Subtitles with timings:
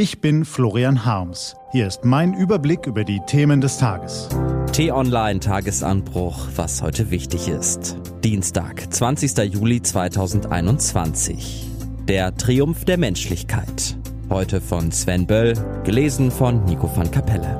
[0.00, 1.56] Ich bin Florian Harms.
[1.72, 4.28] Hier ist mein Überblick über die Themen des Tages.
[4.70, 7.96] T-Online Tagesanbruch, was heute wichtig ist.
[8.22, 9.52] Dienstag, 20.
[9.52, 11.66] Juli 2021.
[12.04, 13.96] Der Triumph der Menschlichkeit.
[14.30, 17.58] Heute von Sven Böll, gelesen von Nico van Kapelle.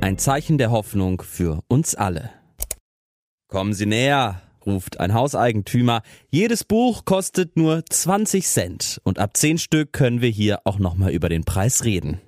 [0.00, 2.30] Ein Zeichen der Hoffnung für uns alle.
[3.48, 6.02] Kommen Sie näher, ruft ein Hauseigentümer.
[6.30, 11.12] Jedes Buch kostet nur 20 Cent und ab 10 Stück können wir hier auch nochmal
[11.12, 12.20] über den Preis reden.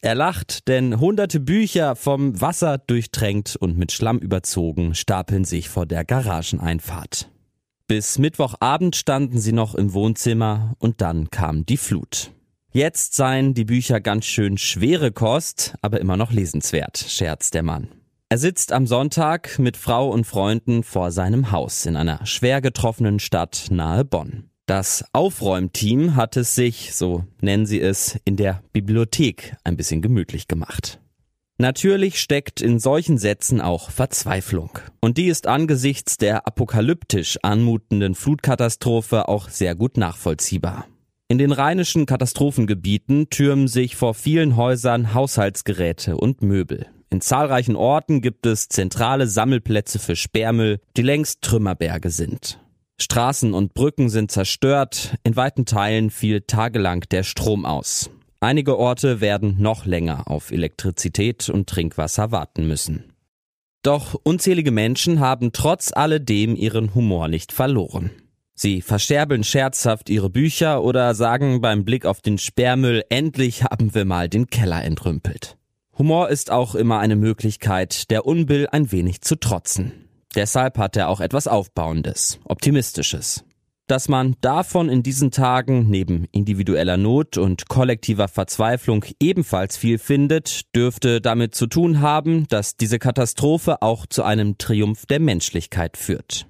[0.00, 5.86] Er lacht, denn hunderte Bücher vom Wasser durchtränkt und mit Schlamm überzogen stapeln sich vor
[5.86, 7.30] der Garageneinfahrt.
[7.88, 12.32] Bis Mittwochabend standen sie noch im Wohnzimmer und dann kam die Flut.
[12.70, 17.88] Jetzt seien die Bücher ganz schön schwere Kost, aber immer noch lesenswert, scherzt der Mann.
[18.30, 23.20] Er sitzt am Sonntag mit Frau und Freunden vor seinem Haus in einer schwer getroffenen
[23.20, 24.50] Stadt nahe Bonn.
[24.66, 30.46] Das Aufräumteam hat es sich, so nennen sie es, in der Bibliothek ein bisschen gemütlich
[30.46, 31.00] gemacht.
[31.56, 34.78] Natürlich steckt in solchen Sätzen auch Verzweiflung.
[35.00, 40.86] Und die ist angesichts der apokalyptisch anmutenden Flutkatastrophe auch sehr gut nachvollziehbar.
[41.28, 46.88] In den rheinischen Katastrophengebieten türmen sich vor vielen Häusern Haushaltsgeräte und Möbel.
[47.10, 52.60] In zahlreichen Orten gibt es zentrale Sammelplätze für Sperrmüll, die längst Trümmerberge sind.
[53.00, 58.10] Straßen und Brücken sind zerstört, in weiten Teilen fiel tagelang der Strom aus.
[58.40, 63.12] Einige Orte werden noch länger auf Elektrizität und Trinkwasser warten müssen.
[63.82, 68.10] Doch unzählige Menschen haben trotz alledem ihren Humor nicht verloren.
[68.54, 74.04] Sie versterbeln scherzhaft ihre Bücher oder sagen beim Blick auf den Sperrmüll, endlich haben wir
[74.04, 75.57] mal den Keller entrümpelt.
[75.98, 80.08] Humor ist auch immer eine Möglichkeit, der Unbill ein wenig zu trotzen.
[80.36, 83.44] Deshalb hat er auch etwas Aufbauendes, Optimistisches.
[83.88, 90.72] Dass man davon in diesen Tagen neben individueller Not und kollektiver Verzweiflung ebenfalls viel findet,
[90.76, 96.46] dürfte damit zu tun haben, dass diese Katastrophe auch zu einem Triumph der Menschlichkeit führt.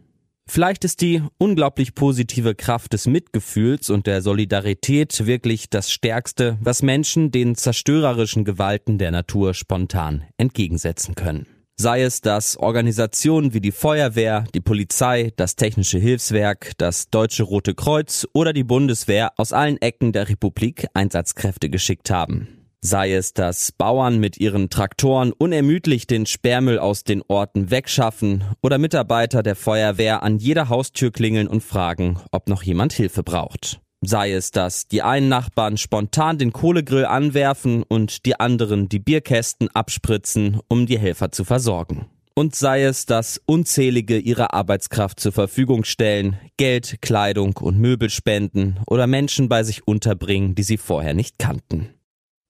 [0.51, 6.83] Vielleicht ist die unglaublich positive Kraft des Mitgefühls und der Solidarität wirklich das Stärkste, was
[6.83, 11.47] Menschen den zerstörerischen Gewalten der Natur spontan entgegensetzen können.
[11.77, 17.75] Sei es, dass Organisationen wie die Feuerwehr, die Polizei, das Technische Hilfswerk, das Deutsche Rote
[17.75, 22.58] Kreuz oder die Bundeswehr aus allen Ecken der Republik Einsatzkräfte geschickt haben.
[22.81, 28.79] Sei es, dass Bauern mit ihren Traktoren unermüdlich den Sperrmüll aus den Orten wegschaffen oder
[28.79, 33.81] Mitarbeiter der Feuerwehr an jeder Haustür klingeln und fragen, ob noch jemand Hilfe braucht.
[34.01, 39.69] Sei es, dass die einen Nachbarn spontan den Kohlegrill anwerfen und die anderen die Bierkästen
[39.75, 42.07] abspritzen, um die Helfer zu versorgen.
[42.35, 48.79] Und sei es, dass unzählige ihre Arbeitskraft zur Verfügung stellen, Geld, Kleidung und Möbel spenden
[48.87, 51.89] oder Menschen bei sich unterbringen, die sie vorher nicht kannten.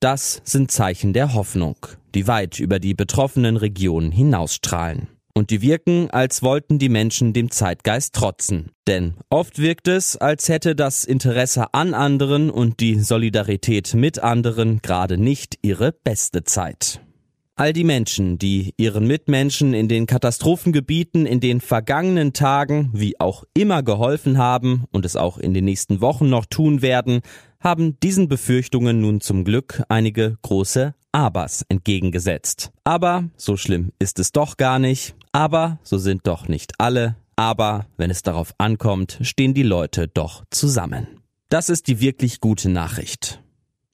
[0.00, 1.76] Das sind Zeichen der Hoffnung,
[2.14, 5.08] die weit über die betroffenen Regionen hinausstrahlen.
[5.34, 8.70] Und die wirken, als wollten die Menschen dem Zeitgeist trotzen.
[8.86, 14.82] Denn oft wirkt es, als hätte das Interesse an anderen und die Solidarität mit anderen
[14.82, 17.00] gerade nicht ihre beste Zeit.
[17.58, 23.42] All die Menschen, die ihren Mitmenschen in den Katastrophengebieten in den vergangenen Tagen wie auch
[23.52, 27.20] immer geholfen haben und es auch in den nächsten Wochen noch tun werden,
[27.58, 32.70] haben diesen Befürchtungen nun zum Glück einige große Abers entgegengesetzt.
[32.84, 35.16] Aber so schlimm ist es doch gar nicht.
[35.32, 37.16] Aber so sind doch nicht alle.
[37.34, 41.08] Aber wenn es darauf ankommt, stehen die Leute doch zusammen.
[41.48, 43.42] Das ist die wirklich gute Nachricht.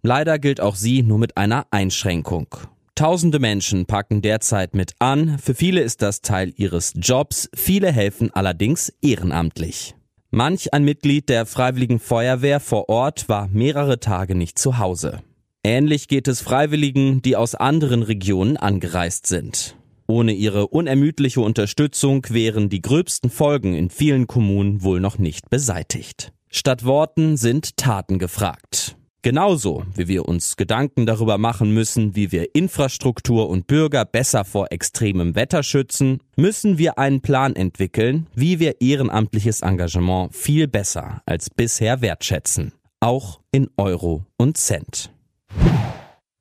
[0.02, 2.54] Leider gilt auch sie nur mit einer Einschränkung.
[2.96, 8.30] Tausende Menschen packen derzeit mit an, für viele ist das Teil ihres Jobs, viele helfen
[8.32, 9.96] allerdings ehrenamtlich.
[10.30, 15.22] Manch ein Mitglied der Freiwilligen Feuerwehr vor Ort war mehrere Tage nicht zu Hause.
[15.64, 19.76] Ähnlich geht es Freiwilligen, die aus anderen Regionen angereist sind.
[20.06, 26.32] Ohne ihre unermüdliche Unterstützung wären die gröbsten Folgen in vielen Kommunen wohl noch nicht beseitigt.
[26.48, 28.96] Statt Worten sind Taten gefragt.
[29.24, 34.66] Genauso wie wir uns Gedanken darüber machen müssen, wie wir Infrastruktur und Bürger besser vor
[34.70, 41.48] extremem Wetter schützen, müssen wir einen Plan entwickeln, wie wir ehrenamtliches Engagement viel besser als
[41.48, 42.74] bisher wertschätzen.
[43.00, 45.10] Auch in Euro und Cent.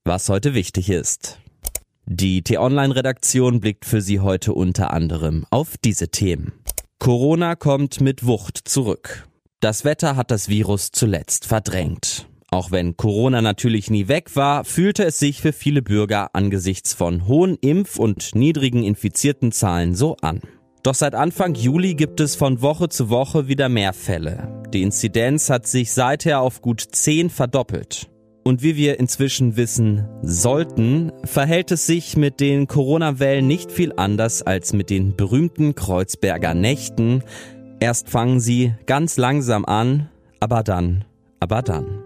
[0.04, 1.40] Was heute wichtig ist.
[2.06, 6.52] Die T-Online-Redaktion blickt für Sie heute unter anderem auf diese Themen.
[7.00, 9.26] Corona kommt mit Wucht zurück.
[9.62, 12.28] Das Wetter hat das Virus zuletzt verdrängt.
[12.54, 17.28] Auch wenn Corona natürlich nie weg war, fühlte es sich für viele Bürger angesichts von
[17.28, 20.40] hohen Impf- und niedrigen infizierten Zahlen so an.
[20.84, 24.62] Doch seit Anfang Juli gibt es von Woche zu Woche wieder mehr Fälle.
[24.72, 28.12] Die Inzidenz hat sich seither auf gut 10 verdoppelt.
[28.44, 34.44] Und wie wir inzwischen wissen sollten, verhält es sich mit den Corona-Wellen nicht viel anders
[34.44, 37.24] als mit den berühmten Kreuzberger Nächten.
[37.80, 40.10] Erst fangen sie ganz langsam an,
[40.40, 41.04] aber dann,
[41.40, 42.03] aber dann.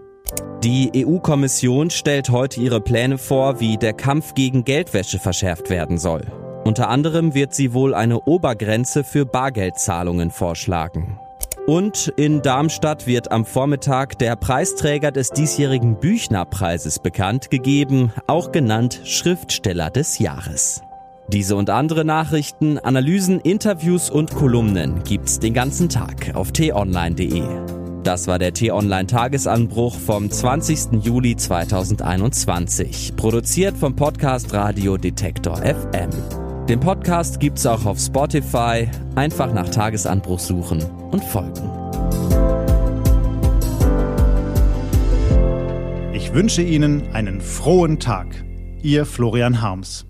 [0.64, 6.22] Die EU-Kommission stellt heute ihre Pläne vor, wie der Kampf gegen Geldwäsche verschärft werden soll.
[6.64, 11.20] Unter anderem wird sie wohl eine Obergrenze für Bargeldzahlungen vorschlagen.
[11.68, 19.00] Und in Darmstadt wird am Vormittag der Preisträger des diesjährigen Büchnerpreises bekannt gegeben, auch genannt
[19.04, 20.82] Schriftsteller des Jahres.
[21.28, 27.77] Diese und andere Nachrichten, Analysen, Interviews und Kolumnen gibt's den ganzen Tag auf t-online.de.
[28.08, 31.04] Das war der T-Online Tagesanbruch vom 20.
[31.04, 36.08] Juli 2021, produziert vom Podcast Radio Detektor FM.
[36.70, 38.88] Den Podcast gibt's auch auf Spotify.
[39.14, 41.70] Einfach nach Tagesanbruch suchen und folgen.
[46.14, 48.28] Ich wünsche Ihnen einen frohen Tag.
[48.82, 50.07] Ihr Florian Harms.